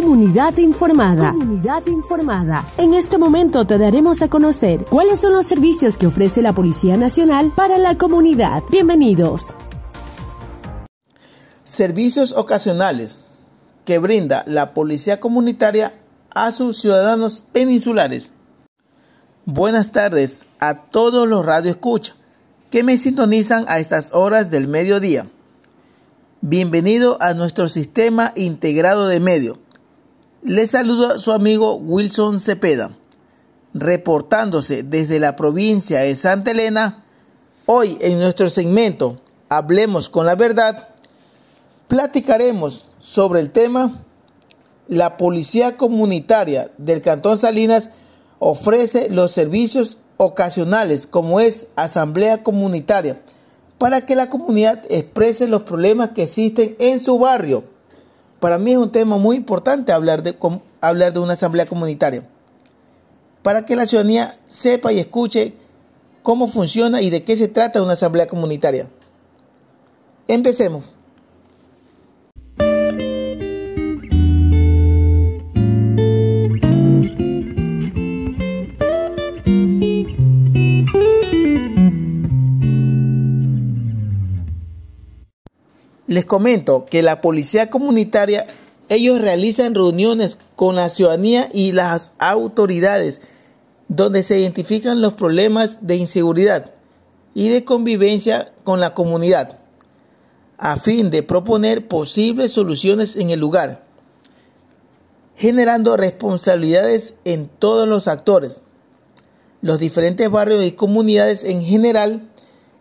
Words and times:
Comunidad 0.00 0.56
informada. 0.56 1.32
Comunidad 1.32 1.86
informada. 1.86 2.66
En 2.78 2.94
este 2.94 3.18
momento 3.18 3.66
te 3.66 3.76
daremos 3.76 4.22
a 4.22 4.30
conocer 4.30 4.86
cuáles 4.86 5.20
son 5.20 5.34
los 5.34 5.46
servicios 5.46 5.98
que 5.98 6.06
ofrece 6.06 6.40
la 6.40 6.54
Policía 6.54 6.96
Nacional 6.96 7.52
para 7.54 7.76
la 7.76 7.98
comunidad. 7.98 8.62
Bienvenidos. 8.70 9.56
Servicios 11.64 12.32
ocasionales 12.32 13.20
que 13.84 13.98
brinda 13.98 14.42
la 14.46 14.72
Policía 14.72 15.20
Comunitaria 15.20 15.92
a 16.30 16.50
sus 16.50 16.80
ciudadanos 16.80 17.42
peninsulares. 17.52 18.32
Buenas 19.44 19.92
tardes 19.92 20.46
a 20.60 20.86
todos 20.86 21.28
los 21.28 21.44
radioescuchas 21.44 22.16
que 22.70 22.82
me 22.82 22.96
sintonizan 22.96 23.66
a 23.68 23.78
estas 23.78 24.14
horas 24.14 24.50
del 24.50 24.66
mediodía. 24.66 25.26
Bienvenido 26.40 27.18
a 27.20 27.34
nuestro 27.34 27.68
sistema 27.68 28.32
integrado 28.34 29.06
de 29.06 29.20
medio. 29.20 29.58
Les 30.42 30.70
saluda 30.70 31.18
su 31.18 31.32
amigo 31.32 31.74
Wilson 31.74 32.40
Cepeda, 32.40 32.96
reportándose 33.74 34.82
desde 34.82 35.20
la 35.20 35.36
provincia 35.36 36.00
de 36.00 36.16
Santa 36.16 36.52
Elena. 36.52 37.04
Hoy 37.66 37.98
en 38.00 38.18
nuestro 38.18 38.48
segmento 38.48 39.16
Hablemos 39.52 40.08
con 40.08 40.26
la 40.26 40.36
verdad, 40.36 40.90
platicaremos 41.88 42.88
sobre 43.00 43.40
el 43.40 43.50
tema 43.50 44.00
La 44.86 45.16
Policía 45.16 45.76
Comunitaria 45.76 46.70
del 46.78 47.02
Cantón 47.02 47.36
Salinas 47.36 47.90
ofrece 48.38 49.10
los 49.10 49.32
servicios 49.32 49.98
ocasionales 50.18 51.08
como 51.08 51.40
es 51.40 51.66
Asamblea 51.74 52.44
Comunitaria 52.44 53.20
para 53.76 54.06
que 54.06 54.14
la 54.14 54.30
comunidad 54.30 54.84
exprese 54.88 55.48
los 55.48 55.64
problemas 55.64 56.10
que 56.10 56.22
existen 56.22 56.76
en 56.78 57.00
su 57.00 57.18
barrio. 57.18 57.64
Para 58.40 58.58
mí 58.58 58.72
es 58.72 58.78
un 58.78 58.90
tema 58.90 59.18
muy 59.18 59.36
importante 59.36 59.92
hablar 59.92 60.22
de, 60.22 60.36
hablar 60.80 61.12
de 61.12 61.20
una 61.20 61.34
asamblea 61.34 61.66
comunitaria, 61.66 62.26
para 63.42 63.64
que 63.64 63.76
la 63.76 63.86
ciudadanía 63.86 64.38
sepa 64.48 64.92
y 64.92 64.98
escuche 64.98 65.54
cómo 66.22 66.48
funciona 66.48 67.02
y 67.02 67.10
de 67.10 67.22
qué 67.22 67.36
se 67.36 67.48
trata 67.48 67.82
una 67.82 67.92
asamblea 67.92 68.26
comunitaria. 68.26 68.88
Empecemos. 70.26 70.84
Les 86.10 86.24
comento 86.24 86.86
que 86.86 87.04
la 87.04 87.20
policía 87.20 87.70
comunitaria, 87.70 88.48
ellos 88.88 89.20
realizan 89.20 89.76
reuniones 89.76 90.38
con 90.56 90.74
la 90.74 90.88
ciudadanía 90.88 91.48
y 91.52 91.70
las 91.70 92.14
autoridades 92.18 93.20
donde 93.86 94.24
se 94.24 94.40
identifican 94.40 95.00
los 95.02 95.12
problemas 95.12 95.86
de 95.86 95.94
inseguridad 95.94 96.72
y 97.32 97.50
de 97.50 97.62
convivencia 97.62 98.52
con 98.64 98.80
la 98.80 98.92
comunidad, 98.92 99.60
a 100.58 100.78
fin 100.78 101.10
de 101.12 101.22
proponer 101.22 101.86
posibles 101.86 102.50
soluciones 102.50 103.14
en 103.14 103.30
el 103.30 103.38
lugar, 103.38 103.84
generando 105.36 105.96
responsabilidades 105.96 107.14
en 107.24 107.46
todos 107.46 107.86
los 107.86 108.08
actores. 108.08 108.62
Los 109.62 109.78
diferentes 109.78 110.28
barrios 110.28 110.64
y 110.64 110.72
comunidades 110.72 111.44
en 111.44 111.62
general 111.62 112.29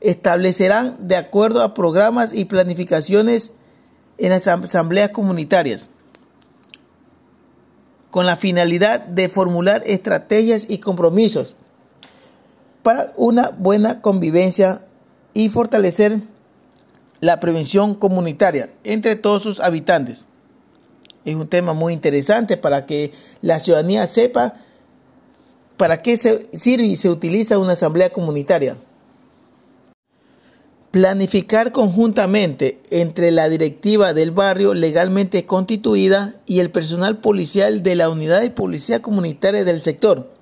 establecerán 0.00 0.96
de 1.08 1.16
acuerdo 1.16 1.62
a 1.62 1.74
programas 1.74 2.32
y 2.32 2.44
planificaciones 2.44 3.52
en 4.18 4.30
las 4.30 4.46
asambleas 4.46 5.10
comunitarias, 5.10 5.90
con 8.10 8.26
la 8.26 8.36
finalidad 8.36 9.00
de 9.00 9.28
formular 9.28 9.82
estrategias 9.84 10.66
y 10.68 10.78
compromisos 10.78 11.56
para 12.82 13.12
una 13.16 13.50
buena 13.50 14.00
convivencia 14.00 14.86
y 15.34 15.48
fortalecer 15.48 16.22
la 17.20 17.40
prevención 17.40 17.94
comunitaria 17.94 18.70
entre 18.84 19.16
todos 19.16 19.42
sus 19.42 19.60
habitantes. 19.60 20.26
Es 21.24 21.34
un 21.34 21.48
tema 21.48 21.72
muy 21.72 21.92
interesante 21.92 22.56
para 22.56 22.86
que 22.86 23.12
la 23.42 23.58
ciudadanía 23.58 24.06
sepa 24.06 24.54
para 25.76 26.00
qué 26.00 26.16
se 26.16 26.48
sirve 26.56 26.84
y 26.84 26.96
se 26.96 27.10
utiliza 27.10 27.58
una 27.58 27.72
asamblea 27.72 28.10
comunitaria. 28.10 28.78
Planificar 30.90 31.72
conjuntamente 31.72 32.80
entre 32.90 33.30
la 33.30 33.48
directiva 33.48 34.14
del 34.14 34.30
barrio 34.30 34.72
legalmente 34.72 35.44
constituida 35.44 36.34
y 36.46 36.60
el 36.60 36.70
personal 36.70 37.18
policial 37.18 37.82
de 37.82 37.96
la 37.96 38.08
unidad 38.08 38.40
de 38.40 38.50
policía 38.50 39.02
comunitaria 39.02 39.64
del 39.64 39.82
sector. 39.82 40.32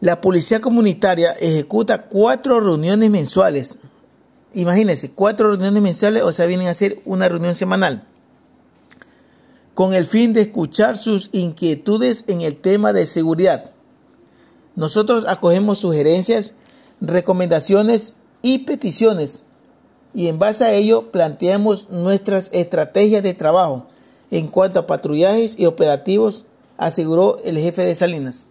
La 0.00 0.20
policía 0.20 0.60
comunitaria 0.60 1.32
ejecuta 1.32 2.02
cuatro 2.02 2.60
reuniones 2.60 3.08
mensuales. 3.08 3.78
Imagínense, 4.52 5.10
cuatro 5.10 5.48
reuniones 5.48 5.82
mensuales, 5.82 6.22
o 6.22 6.32
sea, 6.32 6.44
vienen 6.44 6.66
a 6.66 6.74
ser 6.74 7.00
una 7.06 7.28
reunión 7.28 7.54
semanal. 7.54 8.06
Con 9.72 9.94
el 9.94 10.04
fin 10.04 10.34
de 10.34 10.42
escuchar 10.42 10.98
sus 10.98 11.30
inquietudes 11.32 12.24
en 12.26 12.42
el 12.42 12.56
tema 12.56 12.92
de 12.92 13.06
seguridad. 13.06 13.70
Nosotros 14.74 15.24
acogemos 15.26 15.78
sugerencias, 15.78 16.54
recomendaciones 17.00 18.15
y 18.42 18.60
peticiones. 18.60 19.44
Y 20.14 20.28
en 20.28 20.38
base 20.38 20.64
a 20.64 20.72
ello 20.72 21.10
planteamos 21.10 21.90
nuestras 21.90 22.50
estrategias 22.52 23.22
de 23.22 23.34
trabajo. 23.34 23.86
En 24.30 24.48
cuanto 24.48 24.80
a 24.80 24.86
patrullajes 24.86 25.58
y 25.58 25.66
operativos, 25.66 26.44
aseguró 26.76 27.38
el 27.44 27.58
jefe 27.58 27.82
de 27.82 27.94
Salinas. 27.94 28.46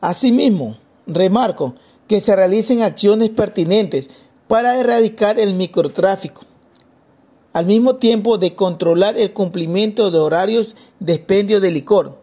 Asimismo, 0.00 0.76
remarco 1.06 1.76
que 2.08 2.20
se 2.20 2.36
realicen 2.36 2.82
acciones 2.82 3.30
pertinentes 3.30 4.10
para 4.48 4.78
erradicar 4.78 5.38
el 5.38 5.54
microtráfico 5.54 6.42
al 7.54 7.66
mismo 7.66 7.96
tiempo 7.96 8.36
de 8.36 8.56
controlar 8.56 9.16
el 9.16 9.32
cumplimiento 9.32 10.10
de 10.10 10.18
horarios 10.18 10.74
de 10.98 11.14
expendio 11.14 11.60
de 11.60 11.70
licor. 11.70 12.18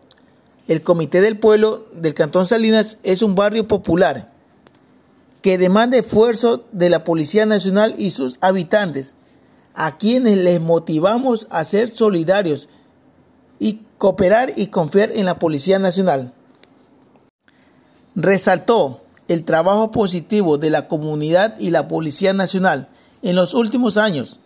El 0.68 0.84
Comité 0.84 1.22
del 1.22 1.40
Pueblo 1.40 1.86
del 1.94 2.14
Cantón 2.14 2.46
Salinas 2.46 2.98
es 3.04 3.22
un 3.22 3.34
barrio 3.34 3.66
popular 3.68 4.30
que 5.42 5.58
demanda 5.58 5.98
esfuerzo 5.98 6.66
de 6.74 6.90
la 6.90 7.06
Policía 7.06 7.46
Nacional 7.46 7.96
y 7.98 8.12
sus 8.12 8.38
habitantes, 8.42 9.16
a 9.74 9.98
quienes 9.98 10.38
les 10.38 10.60
motivamos 10.60 11.48
a 11.50 11.64
ser 11.64 11.90
solidarios 11.90 12.68
y 13.58 13.80
cooperar 13.98 14.52
y 14.58 14.68
confiar 14.68 15.12
en 15.14 15.26
la 15.26 15.40
Policía 15.40 15.80
Nacional. 15.80 16.34
Resaltó 18.16 19.00
el 19.30 19.46
trabajo 19.46 19.92
positivo 19.92 20.58
de 20.58 20.70
la 20.70 20.90
comunidad 20.90 21.58
y 21.58 21.70
la 21.70 21.88
Policía 21.88 22.34
Nacional 22.34 22.90
en 23.22 23.38
los 23.38 23.54
últimos 23.54 23.96
años 23.96 24.41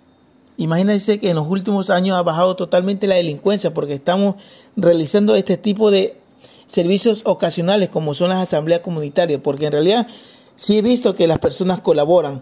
Imagínense 0.58 1.20
que 1.20 1.30
en 1.30 1.36
los 1.36 1.48
últimos 1.48 1.90
años 1.90 2.18
ha 2.18 2.22
bajado 2.22 2.56
totalmente 2.56 3.08
la 3.08 3.16
delincuencia 3.16 3.74
porque 3.74 3.94
estamos 3.94 4.36
realizando 4.78 5.36
este 5.36 5.58
tipo 5.58 5.92
de 5.92 6.18
servicios 6.66 7.22
ocasionales 7.26 7.90
como 7.90 8.14
son 8.14 8.30
las 8.30 8.42
asambleas 8.42 8.80
comunitarias, 8.80 9.42
porque 9.42 9.66
en 9.66 9.74
realidad 9.74 10.08
sí 10.56 10.78
he 10.78 10.82
visto 10.82 11.14
que 11.14 11.28
las 11.28 11.40
personas 11.40 11.82
colaboran, 11.82 12.42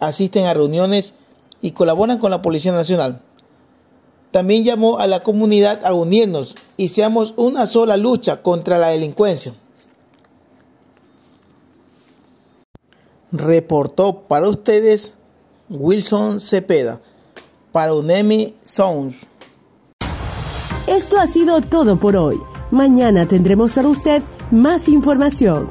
asisten 0.00 0.46
a 0.46 0.54
reuniones 0.54 1.14
y 1.60 1.72
colaboran 1.72 2.18
con 2.18 2.30
la 2.30 2.40
Policía 2.40 2.72
Nacional. 2.72 3.20
También 4.30 4.64
llamó 4.64 4.98
a 4.98 5.06
la 5.06 5.22
comunidad 5.22 5.84
a 5.84 5.92
unirnos 5.92 6.54
y 6.76 6.88
seamos 6.88 7.34
una 7.36 7.66
sola 7.66 7.96
lucha 7.96 8.42
contra 8.42 8.78
la 8.78 8.88
delincuencia. 8.88 9.52
Reportó 13.32 14.22
para 14.22 14.48
ustedes 14.48 15.14
Wilson 15.68 16.40
Cepeda 16.40 17.00
para 17.72 17.94
UNEMI 17.94 18.54
Sounds. 18.62 19.26
Esto 20.86 21.18
ha 21.18 21.26
sido 21.26 21.60
todo 21.60 21.98
por 21.98 22.16
hoy. 22.16 22.36
Mañana 22.70 23.26
tendremos 23.26 23.72
para 23.72 23.86
usted 23.86 24.22
más 24.50 24.88
información. 24.88 25.70